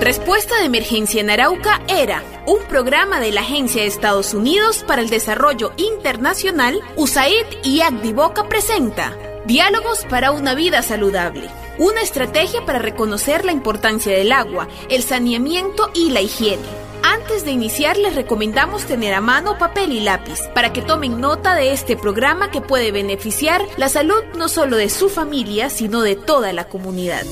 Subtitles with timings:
[0.00, 5.00] Respuesta de Emergencia en Arauca era un programa de la Agencia de Estados Unidos para
[5.00, 11.48] el Desarrollo Internacional, USAID y Agdivoca presenta Diálogos para una vida saludable.
[11.78, 16.62] Una estrategia para reconocer la importancia del agua, el saneamiento y la higiene.
[17.02, 21.54] Antes de iniciar les recomendamos tener a mano papel y lápiz para que tomen nota
[21.54, 26.16] de este programa que puede beneficiar la salud no solo de su familia, sino de
[26.16, 27.24] toda la comunidad.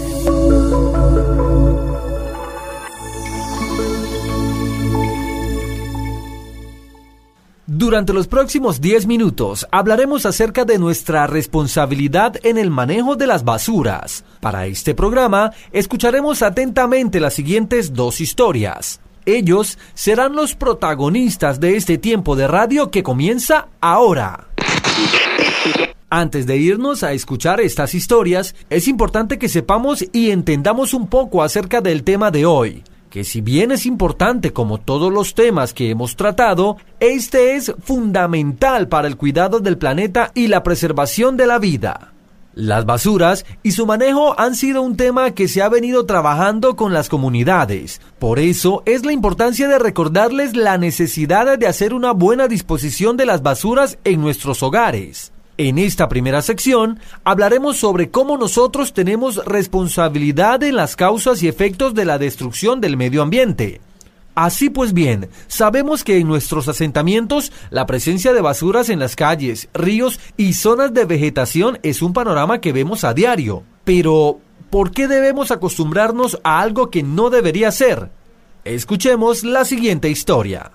[7.82, 13.42] Durante los próximos 10 minutos hablaremos acerca de nuestra responsabilidad en el manejo de las
[13.42, 14.24] basuras.
[14.38, 19.00] Para este programa escucharemos atentamente las siguientes dos historias.
[19.26, 24.46] Ellos serán los protagonistas de este tiempo de radio que comienza ahora.
[26.08, 31.42] Antes de irnos a escuchar estas historias, es importante que sepamos y entendamos un poco
[31.42, 35.90] acerca del tema de hoy que si bien es importante como todos los temas que
[35.90, 41.58] hemos tratado, este es fundamental para el cuidado del planeta y la preservación de la
[41.58, 42.14] vida.
[42.54, 46.94] Las basuras y su manejo han sido un tema que se ha venido trabajando con
[46.94, 48.00] las comunidades.
[48.18, 53.26] Por eso es la importancia de recordarles la necesidad de hacer una buena disposición de
[53.26, 55.32] las basuras en nuestros hogares.
[55.62, 61.94] En esta primera sección hablaremos sobre cómo nosotros tenemos responsabilidad en las causas y efectos
[61.94, 63.80] de la destrucción del medio ambiente.
[64.34, 69.68] Así pues bien, sabemos que en nuestros asentamientos la presencia de basuras en las calles,
[69.72, 73.62] ríos y zonas de vegetación es un panorama que vemos a diario.
[73.84, 78.10] Pero, ¿por qué debemos acostumbrarnos a algo que no debería ser?
[78.64, 80.72] Escuchemos la siguiente historia.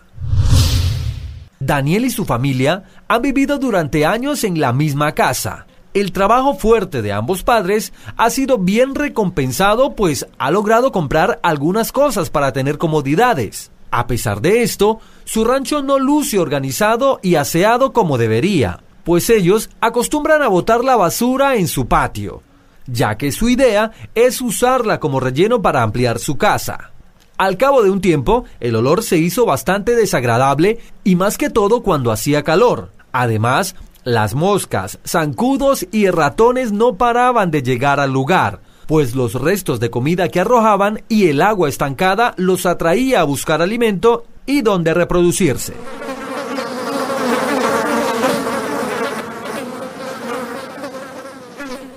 [1.59, 5.65] Daniel y su familia han vivido durante años en la misma casa.
[5.93, 11.91] El trabajo fuerte de ambos padres ha sido bien recompensado pues ha logrado comprar algunas
[11.91, 13.71] cosas para tener comodidades.
[13.89, 19.69] A pesar de esto, su rancho no luce organizado y aseado como debería, pues ellos
[19.79, 22.43] acostumbran a botar la basura en su patio,
[22.85, 26.91] ya que su idea es usarla como relleno para ampliar su casa.
[27.37, 31.83] Al cabo de un tiempo, el olor se hizo bastante desagradable y más que todo
[31.83, 32.89] cuando hacía calor.
[33.11, 39.79] Además, las moscas, zancudos y ratones no paraban de llegar al lugar, pues los restos
[39.79, 44.95] de comida que arrojaban y el agua estancada los atraía a buscar alimento y donde
[44.95, 45.73] reproducirse.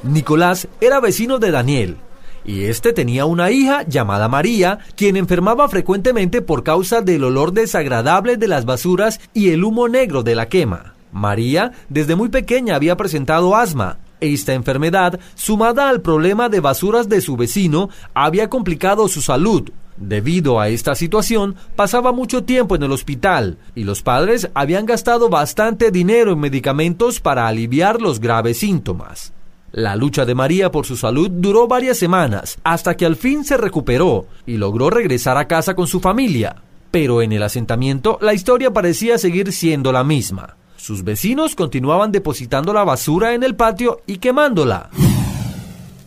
[0.03, 1.97] Nicolás era vecino de Daniel,
[2.45, 8.37] y este tenía una hija llamada María, quien enfermaba frecuentemente por causa del olor desagradable
[8.37, 10.95] de las basuras y el humo negro de la quema.
[11.13, 13.99] María desde muy pequeña había presentado asma.
[14.21, 19.71] Esta enfermedad, sumada al problema de basuras de su vecino, había complicado su salud.
[19.97, 25.29] Debido a esta situación, pasaba mucho tiempo en el hospital y los padres habían gastado
[25.29, 29.33] bastante dinero en medicamentos para aliviar los graves síntomas.
[29.73, 33.57] La lucha de María por su salud duró varias semanas, hasta que al fin se
[33.57, 36.57] recuperó y logró regresar a casa con su familia.
[36.91, 40.57] Pero en el asentamiento la historia parecía seguir siendo la misma.
[40.77, 44.91] Sus vecinos continuaban depositando la basura en el patio y quemándola.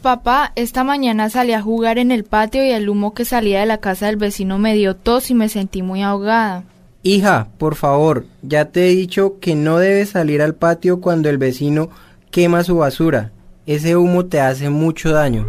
[0.02, 3.66] Papá, esta mañana salí a jugar en el patio y el humo que salía de
[3.66, 6.66] la casa del vecino me dio tos y me sentí muy ahogada.
[7.04, 11.38] Hija, por favor, ya te he dicho que no debes salir al patio cuando el
[11.38, 11.90] vecino
[12.32, 13.32] quema su basura.
[13.66, 15.48] Ese humo te hace mucho daño.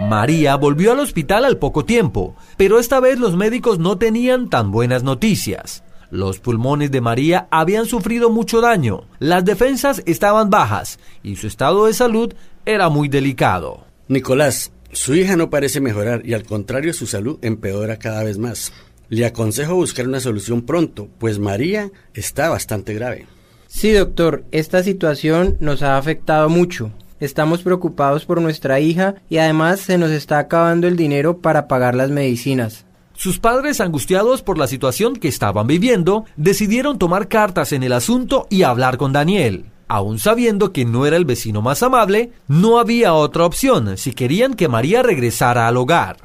[0.00, 4.70] María volvió al hospital al poco tiempo, pero esta vez los médicos no tenían tan
[4.70, 5.84] buenas noticias.
[6.10, 11.86] Los pulmones de María habían sufrido mucho daño, las defensas estaban bajas y su estado
[11.86, 12.32] de salud
[12.64, 13.84] era muy delicado.
[14.08, 18.72] Nicolás, su hija no parece mejorar y al contrario su salud empeora cada vez más.
[19.10, 23.26] Le aconsejo buscar una solución pronto, pues María está bastante grave.
[23.74, 26.92] Sí, doctor, esta situación nos ha afectado mucho.
[27.18, 31.96] Estamos preocupados por nuestra hija y además se nos está acabando el dinero para pagar
[31.96, 32.86] las medicinas.
[33.14, 38.46] Sus padres, angustiados por la situación que estaban viviendo, decidieron tomar cartas en el asunto
[38.48, 39.64] y hablar con Daniel.
[39.88, 44.54] Aún sabiendo que no era el vecino más amable, no había otra opción si querían
[44.54, 46.18] que María regresara al hogar.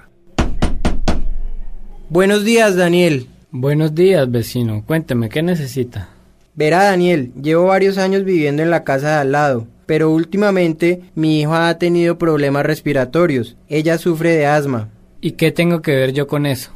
[2.09, 3.27] Buenos días, Daniel.
[3.49, 4.83] Buenos días, vecino.
[4.85, 6.09] Cuénteme, ¿qué necesita?
[6.59, 11.39] Verá, Daniel, llevo varios años viviendo en la casa de al lado, pero últimamente mi
[11.39, 13.55] hija ha tenido problemas respiratorios.
[13.69, 14.89] Ella sufre de asma.
[15.21, 16.71] ¿Y qué tengo que ver yo con eso?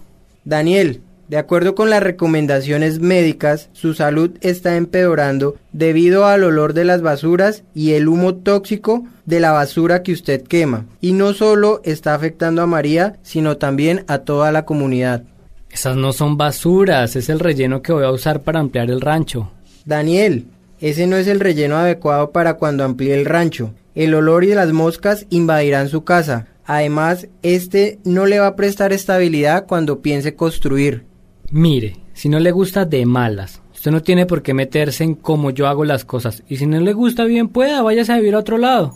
[0.46, 6.86] Daniel, De acuerdo con las recomendaciones médicas, su salud está empeorando debido al olor de
[6.86, 10.86] las basuras y el humo tóxico de la basura que usted quema.
[11.02, 15.24] Y no solo está afectando a María, sino también a toda la comunidad.
[15.70, 19.50] Esas no son basuras, es el relleno que voy a usar para ampliar el rancho.
[19.86, 20.48] Daniel,
[20.80, 23.74] ese no es el relleno adecuado para cuando amplíe el rancho.
[23.96, 26.48] El olor y las moscas invadirán su casa.
[26.66, 31.06] Además, este no le va a prestar estabilidad cuando piense construir.
[31.52, 35.52] Mire, si no le gusta de malas, usted no tiene por qué meterse en cómo
[35.52, 36.44] yo hago las cosas.
[36.48, 38.96] Y si no le gusta bien pueda, váyase a vivir a otro lado.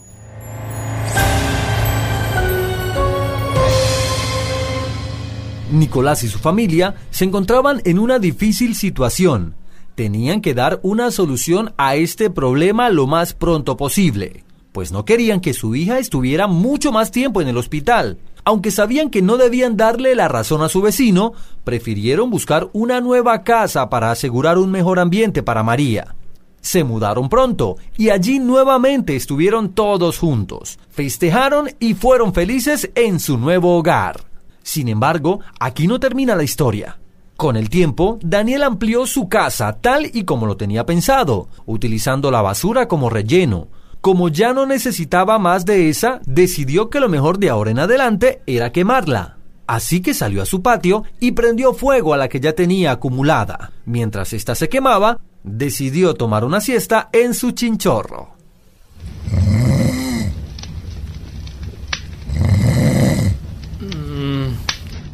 [5.70, 9.56] Nicolás y su familia se encontraban en una difícil situación.
[9.98, 15.42] Tenían que dar una solución a este problema lo más pronto posible, pues no querían
[15.42, 18.20] que su hija estuviera mucho más tiempo en el hospital.
[18.44, 21.34] Aunque sabían que no debían darle la razón a su vecino,
[21.64, 26.14] prefirieron buscar una nueva casa para asegurar un mejor ambiente para María.
[26.62, 33.40] Se mudaron pronto y allí nuevamente estuvieron todos juntos, festejaron y fueron felices en su
[33.40, 34.26] nuevo hogar.
[34.62, 37.00] Sin embargo, aquí no termina la historia.
[37.38, 42.42] Con el tiempo, Daniel amplió su casa tal y como lo tenía pensado, utilizando la
[42.42, 43.68] basura como relleno,
[44.02, 48.42] como ya no necesitaba más de esa, decidió que lo mejor de ahora en adelante
[48.48, 49.38] era quemarla.
[49.68, 53.72] Así que salió a su patio y prendió fuego a la que ya tenía acumulada.
[53.86, 58.30] Mientras ésta se quemaba, decidió tomar una siesta en su chinchorro.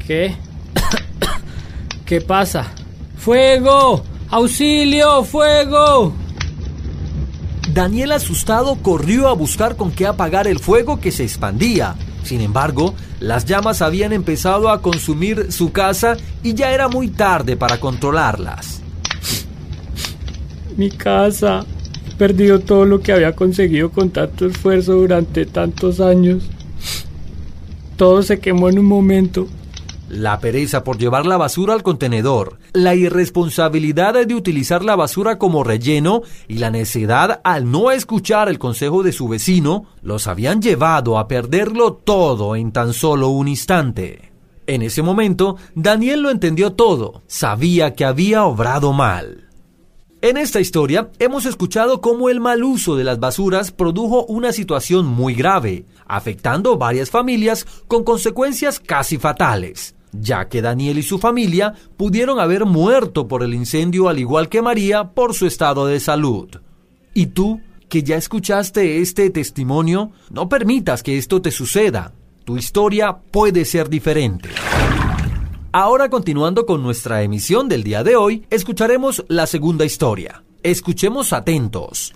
[0.08, 0.38] ¿Qué?
[2.14, 2.68] ¿Qué pasa?
[3.18, 4.04] ¡Fuego!
[4.30, 5.24] ¡Auxilio!
[5.24, 6.14] ¡Fuego!
[7.74, 11.96] Daniel asustado corrió a buscar con qué apagar el fuego que se expandía.
[12.24, 17.58] Sin embargo, las llamas habían empezado a consumir su casa y ya era muy tarde
[17.58, 18.80] para controlarlas.
[20.78, 21.66] Mi casa.
[22.08, 26.44] He perdido todo lo que había conseguido con tanto esfuerzo durante tantos años.
[27.98, 29.48] Todo se quemó en un momento.
[30.14, 35.64] La pereza por llevar la basura al contenedor, la irresponsabilidad de utilizar la basura como
[35.64, 41.18] relleno y la necedad al no escuchar el consejo de su vecino los habían llevado
[41.18, 44.32] a perderlo todo en tan solo un instante.
[44.68, 49.50] En ese momento, Daniel lo entendió todo, sabía que había obrado mal.
[50.22, 55.08] En esta historia hemos escuchado cómo el mal uso de las basuras produjo una situación
[55.08, 61.74] muy grave, afectando varias familias con consecuencias casi fatales ya que Daniel y su familia
[61.98, 66.50] pudieron haber muerto por el incendio al igual que María por su estado de salud.
[67.14, 72.14] ¿Y tú, que ya escuchaste este testimonio, no permitas que esto te suceda?
[72.46, 74.50] Tu historia puede ser diferente.
[75.72, 80.44] Ahora continuando con nuestra emisión del día de hoy, escucharemos la segunda historia.
[80.62, 82.14] Escuchemos atentos.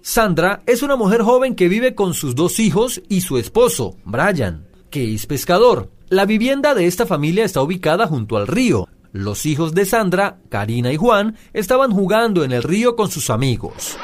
[0.00, 4.66] Sandra es una mujer joven que vive con sus dos hijos y su esposo, Brian,
[4.88, 5.90] que es pescador.
[6.08, 8.86] La vivienda de esta familia está ubicada junto al río.
[9.10, 13.98] Los hijos de Sandra, Karina y Juan estaban jugando en el río con sus amigos.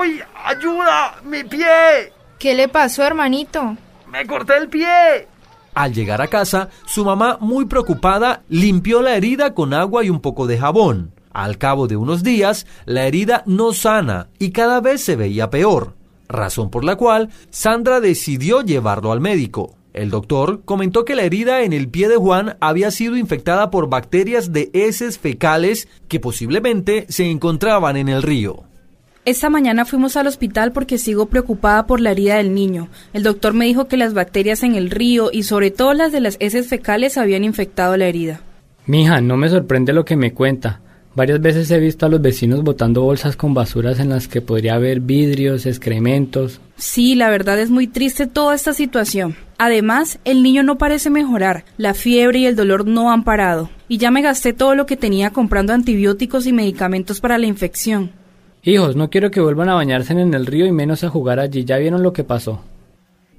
[0.00, 0.20] ¡Uy!
[0.44, 1.14] ¡Ayuda!
[1.24, 2.12] ¡Mi pie!
[2.40, 3.76] ¿Qué le pasó, hermanito?
[4.10, 5.28] ¡Me corté el pie!
[5.74, 10.18] Al llegar a casa, su mamá, muy preocupada, limpió la herida con agua y un
[10.18, 11.12] poco de jabón.
[11.32, 15.94] Al cabo de unos días, la herida no sana y cada vez se veía peor
[16.28, 19.76] razón por la cual Sandra decidió llevarlo al médico.
[19.92, 23.88] El doctor comentó que la herida en el pie de Juan había sido infectada por
[23.88, 28.64] bacterias de heces fecales que posiblemente se encontraban en el río.
[29.24, 32.88] Esta mañana fuimos al hospital porque sigo preocupada por la herida del niño.
[33.12, 36.20] El doctor me dijo que las bacterias en el río y sobre todo las de
[36.20, 38.40] las heces fecales habían infectado la herida.
[38.86, 40.80] Mija, no me sorprende lo que me cuenta.
[41.16, 44.74] Varias veces he visto a los vecinos botando bolsas con basuras en las que podría
[44.74, 46.60] haber vidrios, excrementos.
[46.76, 49.34] Sí, la verdad es muy triste toda esta situación.
[49.56, 53.96] Además, el niño no parece mejorar, la fiebre y el dolor no han parado, y
[53.96, 58.12] ya me gasté todo lo que tenía comprando antibióticos y medicamentos para la infección.
[58.62, 61.64] Hijos, no quiero que vuelvan a bañarse en el río y menos a jugar allí,
[61.64, 62.60] ya vieron lo que pasó.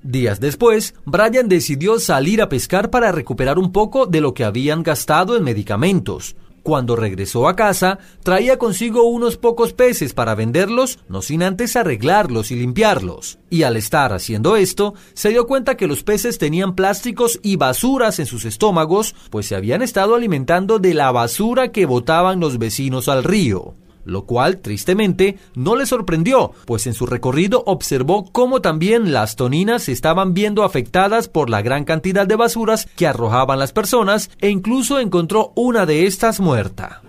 [0.01, 4.81] Días después, Brian decidió salir a pescar para recuperar un poco de lo que habían
[4.81, 6.35] gastado en medicamentos.
[6.67, 12.51] Cuando regresó a casa, traía consigo unos pocos peces para venderlos, no sin antes arreglarlos
[12.51, 13.39] y limpiarlos.
[13.49, 18.19] Y al estar haciendo esto, se dio cuenta que los peces tenían plásticos y basuras
[18.19, 23.07] en sus estómagos, pues se habían estado alimentando de la basura que botaban los vecinos
[23.07, 23.73] al río.
[24.07, 29.83] Lo cual, tristemente, no le sorprendió, pues en su recorrido observó cómo también las toninas
[29.83, 34.49] se estaban viendo afectadas por la gran cantidad de basuras que arrojaban las personas e
[34.49, 37.01] incluso encontró una de estas muerta.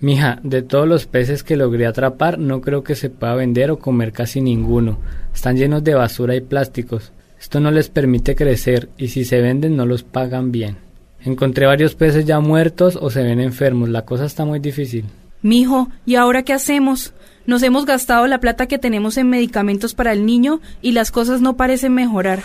[0.00, 3.78] Mija, de todos los peces que logré atrapar, no creo que se pueda vender o
[3.78, 4.98] comer casi ninguno.
[5.34, 7.12] Están llenos de basura y plásticos.
[7.40, 10.76] Esto no les permite crecer y si se venden no los pagan bien.
[11.24, 13.88] Encontré varios peces ya muertos o se ven enfermos.
[13.88, 15.06] La cosa está muy difícil.
[15.44, 17.12] Mijo, ¿y ahora qué hacemos?
[17.44, 21.42] Nos hemos gastado la plata que tenemos en medicamentos para el niño y las cosas
[21.42, 22.42] no parecen mejorar.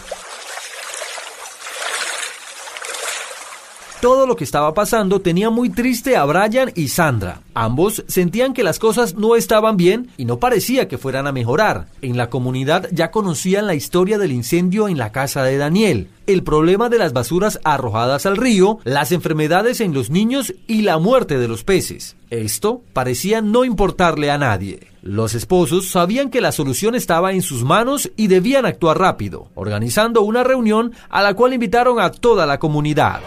[4.01, 7.41] Todo lo que estaba pasando tenía muy triste a Brian y Sandra.
[7.53, 11.88] Ambos sentían que las cosas no estaban bien y no parecía que fueran a mejorar.
[12.01, 16.44] En la comunidad ya conocían la historia del incendio en la casa de Daniel, el
[16.44, 21.38] problema de las basuras arrojadas al río, las enfermedades en los niños y la muerte
[21.38, 22.15] de los peces.
[22.29, 24.79] Esto parecía no importarle a nadie.
[25.01, 30.22] Los esposos sabían que la solución estaba en sus manos y debían actuar rápido, organizando
[30.22, 33.20] una reunión a la cual invitaron a toda la comunidad.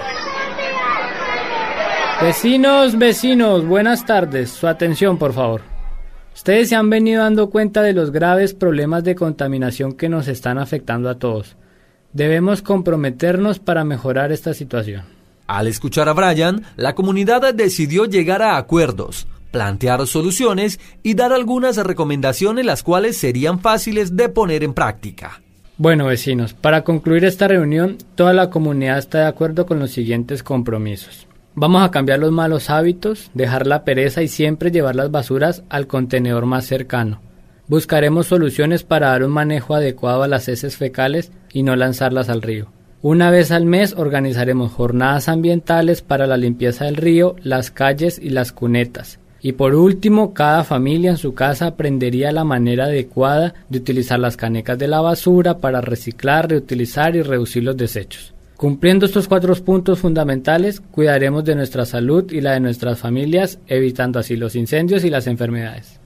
[2.22, 4.50] Vecinos, vecinos, buenas tardes.
[4.50, 5.62] Su atención, por favor.
[6.32, 10.56] Ustedes se han venido dando cuenta de los graves problemas de contaminación que nos están
[10.56, 11.56] afectando a todos.
[12.12, 15.02] Debemos comprometernos para mejorar esta situación.
[15.48, 21.76] Al escuchar a Brian, la comunidad decidió llegar a acuerdos, plantear soluciones y dar algunas
[21.76, 25.42] recomendaciones las cuales serían fáciles de poner en práctica.
[25.76, 30.44] Bueno, vecinos, para concluir esta reunión, toda la comunidad está de acuerdo con los siguientes
[30.44, 31.26] compromisos.
[31.54, 35.86] Vamos a cambiar los malos hábitos, dejar la pereza y siempre llevar las basuras al
[35.86, 37.20] contenedor más cercano.
[37.68, 42.40] Buscaremos soluciones para dar un manejo adecuado a las heces fecales y no lanzarlas al
[42.40, 42.72] río.
[43.02, 48.30] Una vez al mes organizaremos jornadas ambientales para la limpieza del río, las calles y
[48.30, 49.18] las cunetas.
[49.42, 54.38] Y por último, cada familia en su casa aprendería la manera adecuada de utilizar las
[54.38, 58.32] canecas de la basura para reciclar, reutilizar y reducir los desechos.
[58.62, 64.20] Cumpliendo estos cuatro puntos fundamentales, cuidaremos de nuestra salud y la de nuestras familias, evitando
[64.20, 65.98] así los incendios y las enfermedades.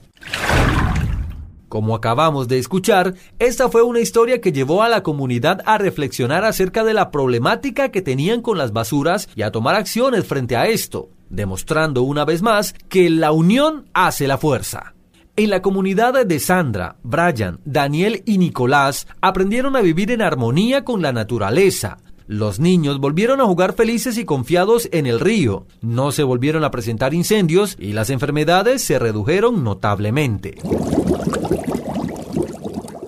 [1.69, 6.45] Como acabamos de escuchar, esta fue una historia que llevó a la comunidad a reflexionar
[6.45, 10.65] acerca de la problemática que tenían con las basuras y a tomar acciones frente a
[10.65, 14.95] esto, demostrando una vez más que la unión hace la fuerza.
[15.35, 21.03] En la comunidad de Sandra, Brian, Daniel y Nicolás aprendieron a vivir en armonía con
[21.03, 26.23] la naturaleza, los niños volvieron a jugar felices y confiados en el río, no se
[26.23, 30.55] volvieron a presentar incendios y las enfermedades se redujeron notablemente.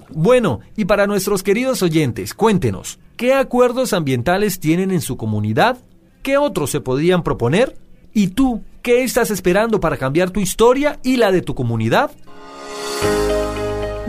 [0.10, 5.78] Bueno, y para nuestros queridos oyentes, cuéntenos, ¿qué acuerdos ambientales tienen en su comunidad?
[6.24, 7.78] ¿Qué otros se podrían proponer?
[8.14, 12.12] ¿Y tú, qué estás esperando para cambiar tu historia y la de tu comunidad?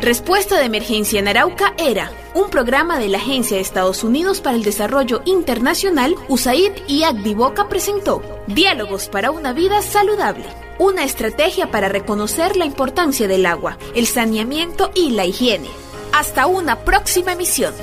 [0.01, 4.57] Respuesta de Emergencia en Arauca era un programa de la Agencia de Estados Unidos para
[4.57, 7.05] el Desarrollo Internacional, USAID y
[7.35, 10.47] Boca presentó Diálogos para una vida saludable,
[10.79, 15.69] una estrategia para reconocer la importancia del agua, el saneamiento y la higiene.
[16.15, 17.75] Hasta una próxima emisión.